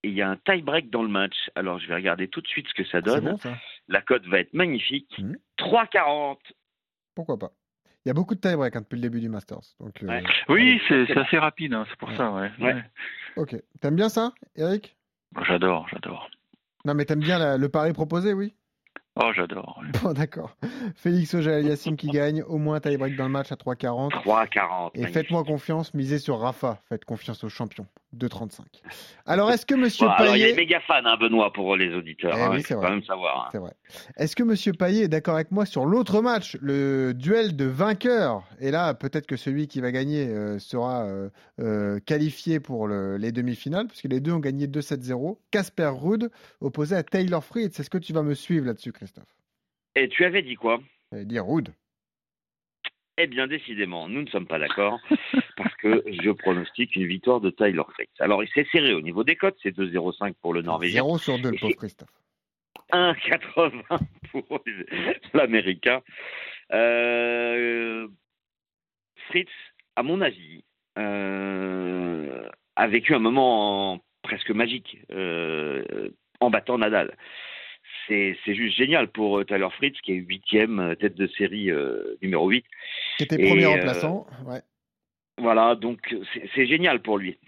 Et 0.02 0.08
il 0.08 0.14
y 0.14 0.22
a 0.22 0.30
un 0.30 0.36
tie-break 0.36 0.88
dans 0.90 1.02
le 1.02 1.08
match. 1.10 1.50
Alors, 1.54 1.78
je 1.78 1.86
vais 1.86 1.94
regarder 1.94 2.26
tout 2.28 2.40
de 2.40 2.46
suite 2.48 2.66
ce 2.68 2.74
que 2.74 2.88
ça 2.88 3.02
donne. 3.02 3.24
bon 3.32 3.36
ça. 3.36 3.54
La 3.88 4.00
cote 4.00 4.24
va 4.26 4.38
être 4.40 4.54
magnifique. 4.54 5.14
Mhm. 5.18 5.36
3,40. 5.58 6.38
Pourquoi 7.14 7.38
pas 7.38 7.50
Il 8.04 8.08
y 8.08 8.10
a 8.10 8.14
beaucoup 8.14 8.34
de 8.34 8.40
tie-break 8.40 8.74
hein, 8.76 8.80
depuis 8.80 8.96
le 8.96 9.02
début 9.02 9.20
du 9.20 9.28
Masters. 9.28 9.60
Donc, 9.78 10.02
euh, 10.02 10.06
Ouais. 10.06 10.22
Oui, 10.48 10.80
c'est, 10.88 11.10
assez 11.16 11.36
rapide, 11.38 11.74
hein, 11.74 11.84
c'est 11.90 11.96
pour 11.98 12.08
Ouais. 12.08 12.16
ça, 12.16 12.30
ouais. 12.32 12.50
Ouais. 12.60 12.74
Ouais. 12.74 12.84
Ok. 13.36 13.56
T'aimes 13.82 13.96
bien 13.96 14.08
ça, 14.08 14.32
Eric? 14.56 14.96
J'adore, 15.46 15.86
j'adore. 15.90 16.30
Non, 16.86 16.94
mais 16.94 17.04
t'aimes 17.04 17.20
bien 17.20 17.38
la- 17.38 17.58
le 17.58 17.68
pari 17.68 17.92
proposé, 17.92 18.32
oui? 18.32 18.54
Oh, 19.16 19.32
j'adore. 19.34 19.82
Bon, 20.02 20.12
d'accord. 20.14 20.56
Félix 20.96 21.34
Auger-Aliassime 21.34 21.96
qui 21.96 22.06
gagne, 22.08 22.42
au 22.44 22.56
moins 22.58 22.80
tie-break 22.80 23.16
dans 23.16 23.24
le 23.24 23.30
match 23.30 23.52
à 23.52 23.56
3,40. 23.56 24.12
3,40. 24.12 24.92
Et 24.94 25.06
faites-moi 25.08 25.44
confiance, 25.44 25.92
misez 25.92 26.18
sur 26.18 26.38
Rafa. 26.38 26.80
Faites 26.88 27.04
confiance 27.04 27.44
au 27.44 27.48
champion. 27.50 27.86
2,35. 28.16 28.60
Alors, 29.26 29.50
est-ce 29.52 29.64
que 29.64 29.74
Monsieur 29.74 30.06
Bon, 30.06 30.12
alors, 30.12 30.36
il 30.36 30.40
Payet... 30.42 30.52
est 30.52 30.56
méga 30.56 30.80
fan, 30.80 31.06
hein, 31.06 31.16
Benoît, 31.20 31.52
pour 31.52 31.76
les 31.76 31.94
auditeurs. 31.94 32.34
Eh 32.36 32.40
hein, 32.40 32.50
oui, 32.52 32.62
c'est 32.62 32.74
vrai. 32.74 32.86
quand 32.88 32.92
même 32.94 33.04
savoir. 33.04 33.46
hein. 33.46 33.48
C'est 33.52 33.58
vrai. 33.58 33.72
Est-ce 34.16 34.34
que 34.34 34.42
Monsieur 34.42 34.72
Payet 34.72 35.04
est 35.04 35.08
d'accord 35.08 35.36
avec 35.36 35.50
moi 35.52 35.64
sur 35.64 35.84
l'autre 35.84 36.20
match, 36.20 36.56
le 36.60 37.12
duel 37.14 37.54
de 37.54 37.64
vainqueurs? 37.66 38.42
Et 38.58 38.70
là, 38.70 38.94
peut-être 38.94 39.26
que 39.26 39.36
celui 39.36 39.68
qui 39.68 39.80
va 39.80 39.92
gagner 39.92 40.26
euh, 40.28 40.58
sera 40.58 41.04
euh, 41.04 41.30
euh, 41.60 42.00
qualifié 42.00 42.58
pour 42.60 42.88
le- 42.88 43.16
les 43.16 43.32
demi-finales, 43.32 43.86
puisque 43.86 44.06
les 44.10 44.20
deux 44.20 44.32
ont 44.32 44.40
gagné 44.40 44.66
2-7-0. 44.66 45.38
Casper 45.50 45.92
Ruud 45.94 46.30
opposé 46.60 46.96
à 46.96 47.02
Taylor 47.02 47.44
Fritz. 47.44 47.78
Est-ce 47.78 47.90
que 47.90 47.98
tu 47.98 48.12
vas 48.12 48.22
me 48.22 48.34
suivre 48.34 48.66
là-dessus, 48.66 48.92
Christophe? 48.92 49.36
Et 49.94 50.08
tu 50.08 50.24
avais 50.24 50.42
dit 50.42 50.54
quoi? 50.56 50.80
J'allais 51.12 51.24
dire 51.24 51.46
Ruud. 51.46 51.68
Eh 53.22 53.26
bien, 53.26 53.46
décidément, 53.46 54.08
nous 54.08 54.22
ne 54.22 54.28
sommes 54.28 54.46
pas 54.46 54.58
d'accord 54.58 54.98
parce 55.58 55.74
que 55.76 56.02
je 56.06 56.30
pronostique 56.30 56.96
une 56.96 57.06
victoire 57.06 57.38
de 57.42 57.50
Tyler 57.50 57.82
Fritz. 57.92 58.08
Alors, 58.18 58.42
c'est 58.54 58.66
serré 58.68 58.94
au 58.94 59.02
niveau 59.02 59.24
des 59.24 59.36
cotes, 59.36 59.58
c'est 59.62 59.76
2,05 59.76 60.32
pour 60.40 60.54
le 60.54 60.62
Norvégien, 60.62 61.02
0 61.02 61.18
sur 61.18 61.38
2, 61.38 61.50
le 61.50 61.58
pauvre 61.58 61.74
Christophe. 61.74 62.08
1,80 62.94 63.82
pour 64.30 64.60
l'Américain. 65.34 66.00
Euh, 66.72 68.08
Fritz, 69.28 69.50
à 69.96 70.02
mon 70.02 70.22
avis, 70.22 70.64
euh, 70.98 72.48
a 72.76 72.86
vécu 72.88 73.14
un 73.14 73.18
moment 73.18 74.00
presque 74.22 74.50
magique 74.50 74.96
euh, 75.12 76.08
en 76.40 76.48
battant 76.48 76.78
Nadal. 76.78 77.14
C'est 78.08 78.54
juste 78.54 78.76
génial 78.76 79.06
pour 79.08 79.44
Tyler 79.46 79.68
Fritz, 79.76 79.96
qui 80.00 80.12
est 80.12 80.16
huitième 80.16 80.96
tête 80.98 81.14
de 81.14 81.28
série 81.28 81.70
euh, 81.70 82.16
numéro 82.22 82.48
8. 82.48 82.64
Qui 83.20 83.34
était 83.34 83.46
premier 83.46 83.66
euh, 83.66 83.70
remplaçant. 83.70 84.26
Ouais. 84.46 84.62
Voilà, 85.36 85.74
donc 85.74 86.14
c'est 86.54 86.66
génial 86.66 87.00
pour 87.00 87.18
lui. 87.18 87.38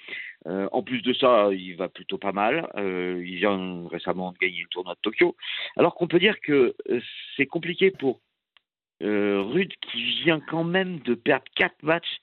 Euh, 0.46 0.68
en 0.72 0.82
plus 0.82 1.02
de 1.02 1.12
ça, 1.12 1.48
il 1.52 1.76
va 1.76 1.88
plutôt 1.88 2.18
pas 2.18 2.32
mal. 2.32 2.68
Euh, 2.76 3.22
il 3.24 3.36
vient 3.36 3.86
récemment 3.88 4.32
de 4.32 4.38
gagner 4.38 4.62
le 4.62 4.68
tournoi 4.68 4.94
de 4.94 5.00
Tokyo. 5.00 5.36
Alors 5.76 5.94
qu'on 5.94 6.08
peut 6.08 6.18
dire 6.18 6.40
que 6.40 6.74
c'est 7.36 7.46
compliqué 7.46 7.90
pour 7.90 8.20
euh, 9.02 9.42
Rude 9.42 9.72
qui 9.90 10.22
vient 10.22 10.40
quand 10.40 10.64
même 10.64 11.00
de 11.00 11.14
perdre 11.14 11.44
quatre 11.54 11.82
matchs 11.82 12.20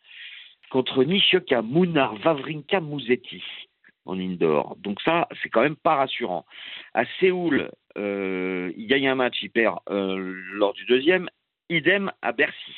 contre 0.70 1.04
Nishioka, 1.04 1.62
Munar, 1.62 2.16
Vavrinka, 2.18 2.82
Musetti 2.82 3.44
en 4.06 4.20
indoor. 4.20 4.76
Donc 4.78 5.02
ça, 5.02 5.28
c'est 5.42 5.50
quand 5.50 5.62
même 5.62 5.76
pas 5.76 5.96
rassurant. 5.96 6.46
À 6.94 7.06
Séoul, 7.20 7.72
il 7.96 8.88
gagne 8.88 9.08
un 9.08 9.16
match, 9.16 9.38
il 9.42 9.50
perd 9.50 9.80
lors 9.88 10.74
du 10.74 10.86
deuxième. 10.86 11.30
Idem 11.70 12.12
à 12.22 12.32
Bercy. 12.32 12.76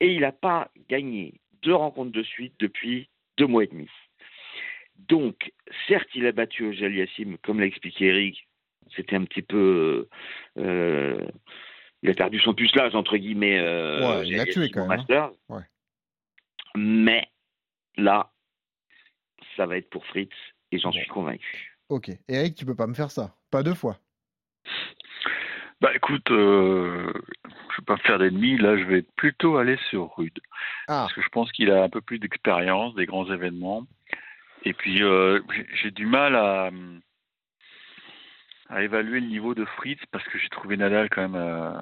Et 0.00 0.12
il 0.14 0.20
n'a 0.20 0.32
pas 0.32 0.70
gagné 0.88 1.40
deux 1.62 1.74
rencontres 1.74 2.12
de 2.12 2.22
suite 2.22 2.54
depuis 2.58 3.08
deux 3.36 3.46
mois 3.46 3.64
et 3.64 3.68
demi. 3.68 3.88
Donc, 4.96 5.52
certes, 5.88 6.08
il 6.14 6.26
a 6.26 6.32
battu 6.32 6.64
au 6.66 6.72
Yassim, 6.72 7.36
comme 7.42 7.60
l'a 7.60 7.66
expliqué 7.66 8.06
Eric. 8.06 8.46
C'était 8.96 9.16
un 9.16 9.24
petit 9.24 9.42
peu. 9.42 10.08
euh, 10.58 11.26
il 12.02 12.10
a 12.10 12.14
perdu 12.14 12.40
son 12.40 12.54
pucelage, 12.54 12.94
entre 12.94 13.16
guillemets. 13.16 13.58
euh, 13.58 14.20
Ouais, 14.20 14.26
il 14.28 14.36
l'a 14.36 14.46
tué 14.46 14.70
quand 14.70 14.86
même, 14.86 15.04
hein. 15.10 15.32
Ouais. 15.48 15.62
Mais 16.76 17.26
là, 17.96 18.32
ça 19.56 19.66
va 19.66 19.76
être 19.76 19.90
pour 19.90 20.04
Fritz 20.06 20.30
et 20.72 20.78
j'en 20.78 20.92
suis 20.92 21.06
convaincu. 21.08 21.76
Ok. 21.88 22.10
Eric, 22.28 22.54
tu 22.54 22.64
peux 22.64 22.76
pas 22.76 22.86
me 22.86 22.94
faire 22.94 23.10
ça. 23.10 23.36
Pas 23.50 23.62
deux 23.62 23.74
fois. 23.74 23.98
Bah 25.80 25.90
écoute, 25.94 26.30
euh, 26.30 27.10
je 27.70 27.76
vais 27.80 27.84
pas 27.86 27.94
me 27.94 28.00
faire 28.00 28.18
d'ennemis. 28.18 28.58
Là, 28.58 28.76
je 28.76 28.84
vais 28.84 29.02
plutôt 29.16 29.56
aller 29.56 29.78
sur 29.88 30.14
Rude. 30.16 30.38
Ah, 30.88 31.02
Parce 31.04 31.14
que 31.14 31.22
je 31.22 31.28
pense 31.30 31.50
qu'il 31.52 31.70
a 31.70 31.82
un 31.82 31.88
peu 31.88 32.00
plus 32.02 32.18
d'expérience 32.18 32.94
des 32.94 33.06
grands 33.06 33.30
événements. 33.32 33.86
Et 34.64 34.74
puis, 34.74 35.02
euh, 35.02 35.40
j'ai- 35.54 35.66
j'ai 35.82 35.90
du 35.90 36.04
mal 36.04 36.36
à, 36.36 36.70
à 38.68 38.82
évaluer 38.82 39.20
le 39.20 39.26
niveau 39.26 39.54
de 39.54 39.64
Fritz 39.64 39.98
parce 40.12 40.24
que 40.24 40.38
j'ai 40.38 40.50
trouvé 40.50 40.76
Nadal 40.76 41.08
quand 41.08 41.22
même 41.26 41.34
euh, 41.34 41.72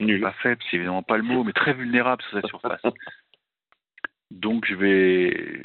Nul. 0.00 0.22
pas 0.22 0.32
faible, 0.32 0.62
c'est 0.70 0.76
évidemment 0.78 1.02
pas 1.02 1.18
le 1.18 1.22
mot, 1.22 1.44
mais 1.44 1.52
très 1.52 1.74
vulnérable 1.74 2.22
sur 2.22 2.40
sa 2.40 2.48
surface. 2.48 2.80
Donc, 4.30 4.64
je 4.66 4.74
vais. 4.74 5.62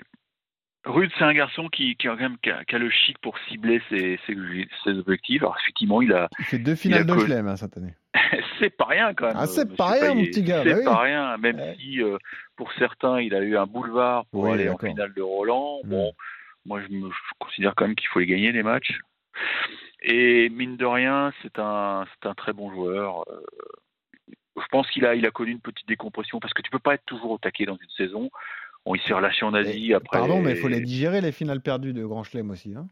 Rude, 0.86 1.12
c'est 1.18 1.24
un 1.24 1.34
garçon 1.34 1.68
qui, 1.70 1.96
qui, 1.96 2.08
a 2.08 2.12
quand 2.12 2.22
même, 2.22 2.38
qui, 2.44 2.51
a, 2.51 2.63
qui 2.63 2.75
a 2.75 2.77
le 2.77 2.89
chic 2.89 3.18
pour 3.20 3.38
cibler 3.50 3.82
ses, 3.89 4.20
ses, 4.27 4.36
ses 4.84 4.92
objectifs. 5.00 5.42
Alors, 5.42 5.58
effectivement, 5.62 6.01
il 6.01 6.13
a, 6.13 6.30
il 6.39 6.46
fait 6.46 6.60
deux 6.60 6.75
finales 6.75 7.06
de 7.06 7.18
Chelem 7.18 7.48
hein, 7.48 7.56
cette 7.56 7.75
année. 7.77 7.96
c'est 8.60 8.70
pas 8.70 8.86
rien 8.86 9.13
quand 9.13 9.27
même. 9.27 9.36
Ah, 9.38 9.48
c'est 9.48 9.75
pas 9.75 9.88
rien, 9.92 10.13
mon 10.13 10.24
petit 10.24 10.44
gars, 10.44 10.62
C'est 10.63 10.70
bah 10.74 10.77
oui. 10.80 10.86
pas 10.86 11.00
rien, 11.01 11.38
même 11.38 11.56
Ouais. 11.60 11.75
si 11.80 12.01
euh, 12.04 12.18
pour 12.56 12.72
certains 12.74 13.20
il 13.20 13.34
a 13.34 13.42
eu 13.42 13.58
un 13.58 13.65
boulevard 13.65 14.25
pour 14.27 14.44
Oui, 14.44 14.51
aller 14.54 14.70
en 14.70 14.77
finale 14.77 15.13
de 15.13 15.22
Roland. 15.22 15.80
Mm. 15.84 15.89
Bon, 15.89 16.13
moi 16.65 16.82
je, 16.82 16.94
me, 16.94 17.10
je 17.10 17.15
considère 17.39 17.74
quand 17.75 17.86
même 17.88 17.96
qu'il 17.96 18.08
faut 18.10 18.20
les 18.20 18.27
gagner 18.27 18.51
les 18.51 18.63
matchs. 18.63 19.00
Et 20.04 20.50
mine 20.50 20.77
de 20.77 20.86
rien, 20.86 21.34
c'est 21.42 21.58
un, 21.60 22.06
c'est 22.13 22.30
un 22.30 22.36
très 22.36 22.54
bon 22.54 22.72
joueur. 22.72 23.24
Euh, 23.30 23.44
je 24.58 24.68
pense 24.72 24.89
qu'il 24.92 25.06
a, 25.06 25.15
il 25.15 25.25
a 25.25 25.32
connu 25.32 25.51
une 25.51 25.60
petite 25.60 25.88
décompression 25.88 26.39
parce 26.39 26.54
que 26.54 26.62
tu 26.62 26.70
peux 26.72 26.80
pas 26.80 26.94
être 26.94 27.06
toujours 27.06 27.32
au 27.32 27.38
taquet 27.38 27.65
dans 27.65 27.75
une 27.75 27.89
saison. 27.98 28.30
On 28.86 28.94
il 28.96 29.01
s'est 29.01 29.13
relâché 29.13 29.46
en 29.46 29.54
Asie 29.54 29.92
Et- 29.92 29.96
après. 29.96 30.20
Pardon, 30.20 30.42
mais 30.42 30.51
il 30.51 30.58
faut 30.58 30.68
les 30.68 30.82
digérer, 30.82 31.22
les 31.22 31.32
finales 31.32 31.62
perdues 31.62 31.94
de 31.94 32.06
Grand 32.06 32.24
Chelem 32.24 32.51
aussi. 32.51 32.75
Hein 32.75 32.88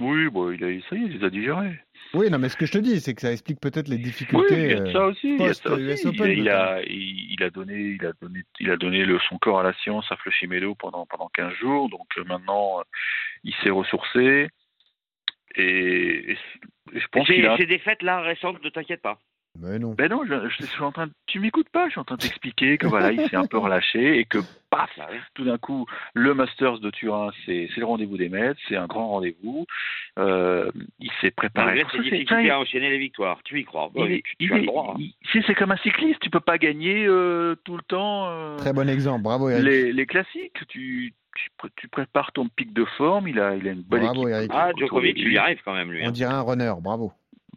Oui, 0.00 0.28
bon, 0.28 0.50
il 0.52 0.62
a, 0.64 0.68
ça 0.88 0.96
y 0.96 1.02
est, 1.02 1.06
il 1.06 1.18
les 1.18 1.24
a 1.24 1.30
digérés. 1.30 1.80
oui, 2.14 2.30
non, 2.30 2.38
mais 2.38 2.48
ce 2.48 2.56
que 2.56 2.66
je 2.66 2.72
te 2.72 2.78
dis, 2.78 3.00
c'est 3.00 3.12
que 3.14 3.20
ça 3.20 3.32
explique 3.32 3.60
peut-être 3.60 3.88
les 3.88 3.96
Oui, 3.96 4.02
difficultés. 4.02 4.54
il 4.54 4.70
y 4.70 4.74
a 4.74 4.80
de 4.80 4.92
ça 4.92 5.06
aussi. 5.06 5.34
il 5.34 5.40
y 5.40 5.44
a 5.44 5.54
ça 5.54 5.72
aussi. 5.72 6.06
Open, 6.06 6.30
il, 6.30 6.48
a, 6.48 6.82
il, 6.86 7.32
il 7.32 7.42
a 7.42 7.50
donné, 7.50 7.74
il 8.00 8.06
a 8.06 8.12
donné, 8.20 8.40
il 8.60 8.70
a 8.70 8.76
donné 8.76 9.04
le, 9.04 9.18
son 9.28 9.38
corps 9.38 9.58
à 9.60 9.62
la 9.64 9.72
science 9.74 10.06
à 10.12 10.16
Flushimelo 10.16 10.74
pendant 10.76 11.04
pendant 11.06 11.28
15 11.34 11.52
jours. 11.54 11.88
Donc 11.90 12.06
euh, 12.18 12.24
maintenant, 12.24 12.78
euh, 12.80 12.82
il 13.44 13.54
s'est 13.62 13.70
ressourcé. 13.70 14.48
Et, 15.56 16.32
et 16.32 16.36
je 16.94 17.06
pense 17.10 17.26
Ces, 17.26 17.34
qu'il 17.34 17.46
a. 17.46 17.56
ces 17.56 17.66
défaites 17.66 18.02
là 18.02 18.20
récentes, 18.20 18.62
ne 18.62 18.70
t'inquiète 18.70 19.02
pas. 19.02 19.18
Mais 19.60 19.78
non. 19.78 19.92
Ben 19.92 20.08
non, 20.10 20.22
je, 20.26 20.48
je 20.48 20.64
suis 20.64 20.82
en 20.82 20.92
train. 20.92 21.06
de- 21.08 21.12
Tu 21.26 21.38
m'écoutes 21.38 21.68
pas 21.68 21.86
Je 21.86 21.90
suis 21.92 22.00
en 22.00 22.04
train 22.04 22.16
de 22.16 22.22
t'expliquer 22.22 22.78
que 22.78 22.86
voilà, 22.86 23.12
il 23.12 23.20
s'est 23.28 23.36
un 23.36 23.46
peu 23.46 23.58
relâché 23.58 24.18
et 24.18 24.24
que 24.24 24.38
paf, 24.70 24.90
Bah 24.96 25.08
tout 25.34 25.44
d'un 25.44 25.58
coup, 25.58 25.84
le 26.14 26.32
Masters 26.32 26.78
de 26.80 26.88
Turin, 26.90 27.30
c'est 27.44 27.68
le 27.76 27.84
rendez-vous 27.84 28.16
des 28.16 28.30
maîtres, 28.30 28.58
c'est 28.68 28.76
un 28.76 28.86
grand 28.86 29.08
rendez-vous. 29.08 29.66
Euh, 30.18 30.70
il 30.98 31.10
s'est 31.20 31.30
préparé. 31.32 31.84
C'est- 31.92 31.98
difficultés 31.98 32.50
à 32.50 32.58
enchaîner 32.60 32.88
les 32.90 32.98
victoires, 32.98 33.40
tu 33.44 33.60
y 33.60 33.64
crois. 33.64 33.90
Il 33.94 34.06
tu, 34.22 34.22
il 34.40 34.46
tu 34.48 34.52
as 34.54 34.56
le 34.56 34.62
est- 34.62 34.66
droit. 34.66 34.94
il- 34.98 35.12
c'est 35.32 35.42
c'est 35.46 35.54
comme 35.54 35.72
un 35.72 35.76
cycliste, 35.78 36.20
tu 36.20 36.30
peux 36.30 36.40
pas 36.40 36.56
gagner 36.56 37.04
euh, 37.06 37.54
tout 37.64 37.76
le 37.76 37.82
temps 37.82 38.28
euh, 38.28 38.56
Très 38.56 38.72
bon 38.72 38.88
exemple. 38.88 39.22
Bravo, 39.22 39.50
Eric. 39.50 39.64
les, 39.64 39.92
les 39.92 40.06
classiques. 40.06 40.66
Tu, 40.68 41.12
tu, 41.36 41.48
pré- 41.58 41.68
tu 41.76 41.88
prépares 41.88 42.32
ton 42.32 42.48
pic 42.48 42.72
de 42.72 42.84
forme, 42.96 43.28
il 43.28 43.38
a, 43.38 43.54
il 43.54 43.68
a 43.68 43.72
une 43.72 43.82
bonne 43.82 44.00
Bravo, 44.00 44.22
équipe. 44.28 44.34
Eric. 44.34 44.50
Ah, 44.54 44.70
Djokovic, 44.78 45.18
il 45.18 45.32
y 45.32 45.38
arrive 45.38 45.60
quand 45.64 45.74
même, 45.74 45.92
lui. 45.92 46.00
On 46.02 46.08
hein. 46.08 46.10
dirait 46.10 46.32
un 46.32 46.40
runner. 46.42 46.72
Bravo. 46.80 47.12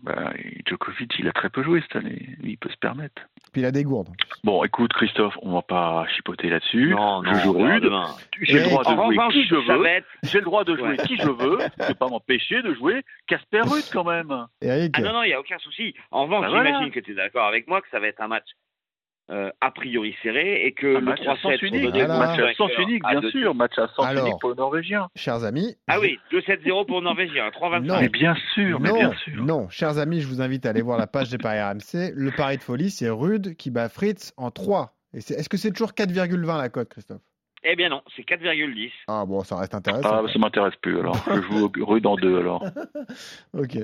Bah, 0.05 0.31
Djokovic, 0.67 1.15
il 1.17 1.27
a 1.27 1.31
très 1.31 1.49
peu 1.49 1.63
joué 1.63 1.81
cette 1.81 1.95
année, 1.95 2.37
il 2.43 2.57
peut 2.59 2.69
se 2.69 2.77
permettre. 2.77 3.23
Puis 3.51 3.61
il 3.61 3.65
a 3.65 3.71
des 3.71 3.83
gourdes. 3.83 4.09
Bon, 4.43 4.63
écoute 4.63 4.93
Christophe, 4.93 5.35
on 5.41 5.53
va 5.53 5.63
pas 5.63 6.05
chipoter 6.15 6.47
là-dessus. 6.49 6.89
Non, 6.91 7.23
non, 7.23 7.33
je 7.33 7.39
joue 7.39 7.53
rude. 7.53 7.89
J'ai 8.41 8.59
le 8.59 8.65
droit 8.65 8.83
de 8.83 8.95
jouer 8.95 9.17
qui 9.31 9.45
je 9.47 9.55
veux. 9.55 10.03
J'ai 10.23 10.37
le 10.39 10.45
droit 10.45 10.63
de 10.63 10.75
jouer 10.75 10.97
qui 10.97 11.17
je 11.17 11.29
veux. 11.29 11.57
Je 11.81 11.87
peux 11.87 11.93
pas 11.95 12.07
m'empêcher 12.07 12.61
de 12.61 12.73
jouer 12.75 13.01
Casper 13.25 13.61
Ruud 13.61 13.83
quand 13.91 14.03
même. 14.03 14.45
Eric, 14.61 14.93
Ah 14.97 15.01
non, 15.01 15.13
non, 15.13 15.23
il 15.23 15.27
n'y 15.27 15.33
a 15.33 15.39
aucun 15.39 15.57
souci. 15.57 15.95
En 16.11 16.23
revanche, 16.25 16.41
Bah 16.43 16.49
voilà. 16.49 16.65
j'imagine 16.69 16.91
que 16.91 16.99
tu 16.99 17.11
es 17.13 17.15
d'accord 17.15 17.47
avec 17.47 17.67
moi 17.67 17.81
que 17.81 17.87
ça 17.89 17.99
va 17.99 18.07
être 18.07 18.21
un 18.21 18.27
match 18.27 18.45
euh, 19.31 19.49
a 19.61 19.71
priori 19.71 20.15
serré 20.21 20.65
et 20.65 20.71
que 20.73 20.85
Un 20.97 20.99
le 20.99 21.05
match 21.05 21.21
à 21.21 21.33
3-7 21.33 21.37
sens 21.41 21.41
pour 21.59 21.63
unique, 21.63 21.81
donner 21.83 22.05
Voilà. 22.05 22.19
match 22.19 22.39
à 22.39 22.53
sens 22.53 22.71
unique, 22.77 23.03
bien 23.09 23.29
sûr, 23.31 23.55
match 23.55 23.77
à 23.77 23.87
sens 23.95 24.05
Alors. 24.05 24.25
unique 24.27 24.39
pour 24.39 24.51
les 24.51 24.55
Norvégiens. 24.55 25.07
chers 25.15 25.43
amis. 25.43 25.75
Ah 25.87 25.99
oui, 25.99 26.19
2-7-0 26.31 26.85
pour 26.85 26.99
le 26.99 27.05
Norvégien, 27.05 27.49
3-25. 27.59 27.79
Non. 27.81 27.99
Mais 28.01 28.09
bien 28.09 28.35
sûr, 28.53 28.79
mais 28.79 28.89
non, 28.89 28.95
bien 28.99 29.13
sûr. 29.15 29.43
non, 29.43 29.69
chers 29.69 29.97
amis, 29.97 30.21
je 30.21 30.27
vous 30.27 30.41
invite 30.41 30.65
à 30.65 30.69
aller 30.69 30.81
voir 30.81 30.97
la 30.99 31.07
page 31.07 31.29
des 31.29 31.37
paris 31.37 31.59
RMC. 31.61 32.11
Le 32.13 32.31
pari 32.31 32.57
de 32.57 32.63
folie, 32.63 32.89
c'est 32.91 33.09
Rude 33.09 33.55
qui 33.55 33.71
bat 33.71 33.89
Fritz 33.89 34.33
en 34.37 34.51
3. 34.51 34.93
Et 35.13 35.21
c'est- 35.21 35.33
Est-ce 35.35 35.49
que 35.49 35.57
c'est 35.57 35.71
toujours 35.71 35.93
4,20 35.93 36.57
la 36.57 36.69
cote, 36.69 36.89
Christophe? 36.89 37.21
Eh 37.67 37.75
bien 37.75 37.89
non, 37.89 38.03
c'est 38.15 38.21
4,10. 38.21 38.91
Ah 39.07 39.25
bon, 39.25 39.43
ça 39.43 39.57
reste 39.57 39.73
intéressant. 39.73 40.07
Ah, 40.13 40.19
quoi. 40.19 40.31
ça 40.31 40.37
m'intéresse 40.39 40.75
plus 40.81 40.99
alors. 40.99 41.15
Je 41.27 41.41
joue 41.41 41.65
au- 41.65 41.85
Ruud 41.85 42.05
en 42.05 42.15
deux 42.15 42.37
alors. 42.37 42.63
Ok. 43.53 43.75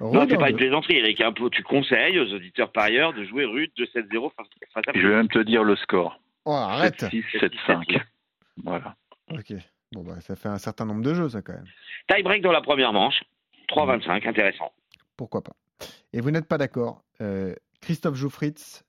Non, 0.00 0.10
Rude 0.20 0.30
c'est 0.30 0.38
pas 0.38 0.50
une 0.50 0.56
plaisanterie, 0.56 0.96
Eric. 0.96 1.20
Un 1.20 1.32
peu, 1.32 1.48
tu 1.50 1.62
conseilles 1.62 2.18
aux 2.18 2.32
auditeurs 2.34 2.72
parieurs 2.72 3.12
de 3.12 3.24
jouer 3.24 3.44
rude 3.44 3.70
2-7-0 3.78 4.30
face, 4.34 4.46
face 4.74 4.84
à 4.88 4.96
Et 4.96 5.00
je 5.00 5.06
vais 5.06 5.14
même 5.14 5.28
te 5.28 5.38
dire 5.38 5.62
le 5.62 5.76
score. 5.76 6.18
Oh, 6.44 6.52
arrête 6.52 7.00
7-6, 7.00 7.22
7-5. 7.68 8.00
Voilà. 8.64 8.96
Ok. 9.30 9.52
Bon, 9.92 10.02
bah, 10.02 10.20
ça 10.20 10.34
fait 10.34 10.48
un 10.48 10.58
certain 10.58 10.86
nombre 10.86 11.02
de 11.02 11.14
jeux, 11.14 11.28
ça, 11.28 11.42
quand 11.42 11.52
même. 11.52 11.66
Tie 12.08 12.22
break 12.24 12.42
dans 12.42 12.50
la 12.50 12.62
première 12.62 12.92
manche, 12.92 13.22
3-25, 13.68 14.26
intéressant. 14.26 14.72
Pourquoi 15.16 15.42
pas. 15.42 15.52
Et 16.12 16.20
vous 16.20 16.30
n'êtes 16.32 16.48
pas 16.48 16.58
d'accord. 16.58 17.04
Euh, 17.20 17.54
Christophe 17.80 18.16
joue 18.16 18.30
Fritz, 18.30 18.84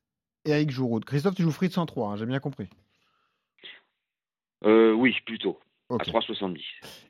Eric 0.45 0.71
joue 0.71 0.87
Rude. 0.91 1.05
Christophe, 1.05 1.35
tu 1.35 1.43
joues 1.43 1.51
Fritz 1.51 1.77
en 1.77 1.85
3, 1.85 2.09
hein, 2.11 2.15
j'ai 2.15 2.25
bien 2.25 2.39
compris. 2.39 2.69
Euh, 4.65 4.93
oui, 4.93 5.15
plutôt, 5.25 5.60
à 5.89 5.96
3,70. 5.98 6.60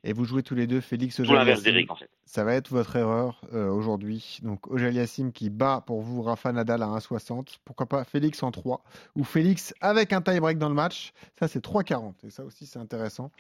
Et 0.04 0.12
vous 0.14 0.26
jouez 0.26 0.44
tous 0.44 0.56
les 0.56 0.68
deux 0.68 0.82
Félix 0.82 1.18
Tout 1.18 1.34
l'inverse 1.34 1.62
d'Eric, 1.64 1.90
en 1.92 1.96
fait. 1.96 2.10
Ça 2.26 2.44
va 2.44 2.56
être 2.56 2.70
votre 2.70 2.96
erreur 2.96 3.42
euh, 3.54 3.70
aujourd'hui. 3.70 4.40
Donc 4.42 4.68
Auger-Aliassime 4.68 5.32
qui 5.32 5.50
bat 5.52 5.84
pour 5.86 6.02
vous 6.02 6.22
Rafa 6.24 6.52
Nadal 6.52 6.82
à 6.82 6.88
1,60. 6.88 7.58
Pourquoi 7.64 7.86
pas 7.86 8.04
Félix 8.04 8.42
en 8.42 8.50
3 8.52 8.84
ou 9.16 9.24
Félix 9.24 9.74
avec 9.82 10.12
un 10.14 10.22
tie-break 10.22 10.58
dans 10.58 10.68
le 10.70 10.74
match. 10.76 11.12
Ça 11.38 11.48
c'est 11.48 11.64
3,40 11.64 12.14
et 12.26 12.30
ça 12.32 12.44
aussi 12.44 12.66
c'est 12.66 12.80
intéressant. 12.80 13.32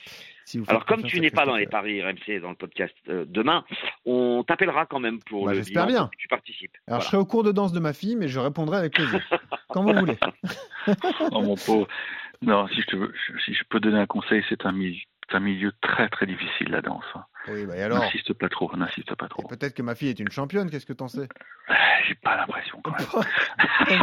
Si 0.46 0.60
vous 0.60 0.65
Alors, 0.67 0.86
comme 0.86 1.01
tu 1.03 1.20
n'es 1.20 1.32
pas 1.32 1.46
dans 1.46 1.55
les 1.55 1.65
paris 1.65 2.01
RMC 2.03 2.39
dans 2.41 2.50
le 2.51 2.55
podcast 2.55 2.93
euh, 3.10 3.25
demain, 3.27 3.65
on 4.05 4.43
t'appellera 4.48 4.86
quand 4.86 5.00
même 5.00 5.20
pour 5.24 5.46
Bah, 5.46 5.53
le 5.53 5.58
j'espère 5.58 5.88
bien. 5.88 6.10
tu 6.17 6.27
participes. 6.27 6.77
Alors 6.88 7.01
je 7.01 7.08
serai 7.08 7.17
au 7.17 7.25
cours 7.25 7.43
de 7.43 7.51
danse 7.51 7.72
de 7.74 7.79
ma 7.79 7.93
fille, 7.93 8.15
mais 8.15 8.27
je 8.27 8.39
répondrai 8.39 8.77
avec 8.77 8.93
plaisir. 8.93 9.22
Quand 9.70 9.82
vous 9.84 9.93
voulez. 9.98 10.17
Oh, 11.32 11.41
mon 11.41 11.55
pauvre. 11.55 11.88
Non, 12.43 12.67
si 12.67 12.81
je, 12.81 12.85
te 12.88 12.95
veux- 12.95 13.13
si 13.45 13.53
je 13.53 13.63
peux 13.69 13.79
donner 13.79 14.00
un 14.00 14.05
conseil, 14.05 14.43
c'est 14.50 14.65
un 14.65 14.71
milieu, 14.71 15.00
c'est 15.29 15.38
un 15.38 15.39
milieu 15.39 15.71
très 15.81 16.09
très 16.09 16.25
difficile 16.25 16.69
la 16.69 16.81
danse. 16.81 17.03
hein. 17.15 17.23
Oui, 17.50 17.65
bah 17.65 17.75
et 17.75 17.83
alors 17.83 18.00
N'insiste 18.00 18.31
pas 18.33 18.47
trop, 18.47 18.71
n'insiste 18.77 19.13
pas 19.15 19.27
trop. 19.27 19.45
Peut-être 19.47 19.73
que 19.73 19.81
ma 19.81 19.95
fille 19.95 20.07
est 20.09 20.19
une 20.19 20.31
championne, 20.31 20.69
qu'est-ce 20.69 20.85
que 20.85 20.93
t'en 20.93 21.09
sais? 21.09 21.27
Ah, 21.67 21.73
J'ai 22.07 22.15
pas 22.15 22.38
l'impression 22.38 22.79
quand 22.81 22.91
même. 22.91 23.89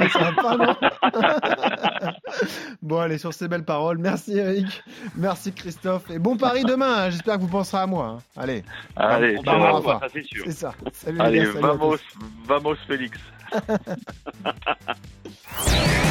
Bon, 2.83 2.99
allez, 3.01 3.19
sur 3.19 3.33
ces 3.33 3.49
belles 3.49 3.65
paroles, 3.65 3.99
merci 3.99 4.37
Eric, 4.37 4.83
merci 5.17 5.53
Christophe, 5.55 6.11
et 6.11 6.19
bon 6.19 6.37
pari 6.37 6.65
demain, 6.65 7.05
hein, 7.05 7.11
j'espère 7.11 7.37
que 7.37 7.41
vous 7.43 7.49
penserez 7.49 7.83
à 7.83 7.87
moi. 7.87 8.07
hein. 8.07 8.19
Allez, 8.37 8.63
Allez, 8.97 9.37
On 9.39 9.43
Bah, 9.43 9.81
va 9.81 10.01
ça 10.01 10.09
c'est 10.13 10.25
sûr. 10.25 10.45
c'est 10.47 10.53
ça. 10.53 10.75
Salut 10.93 11.19
les 11.19 11.25
Allez, 11.25 11.39
gars, 11.39 11.47
salut 11.53 11.61
vamos, 11.61 11.97
vamos 12.47 12.75
Félix. 12.87 13.19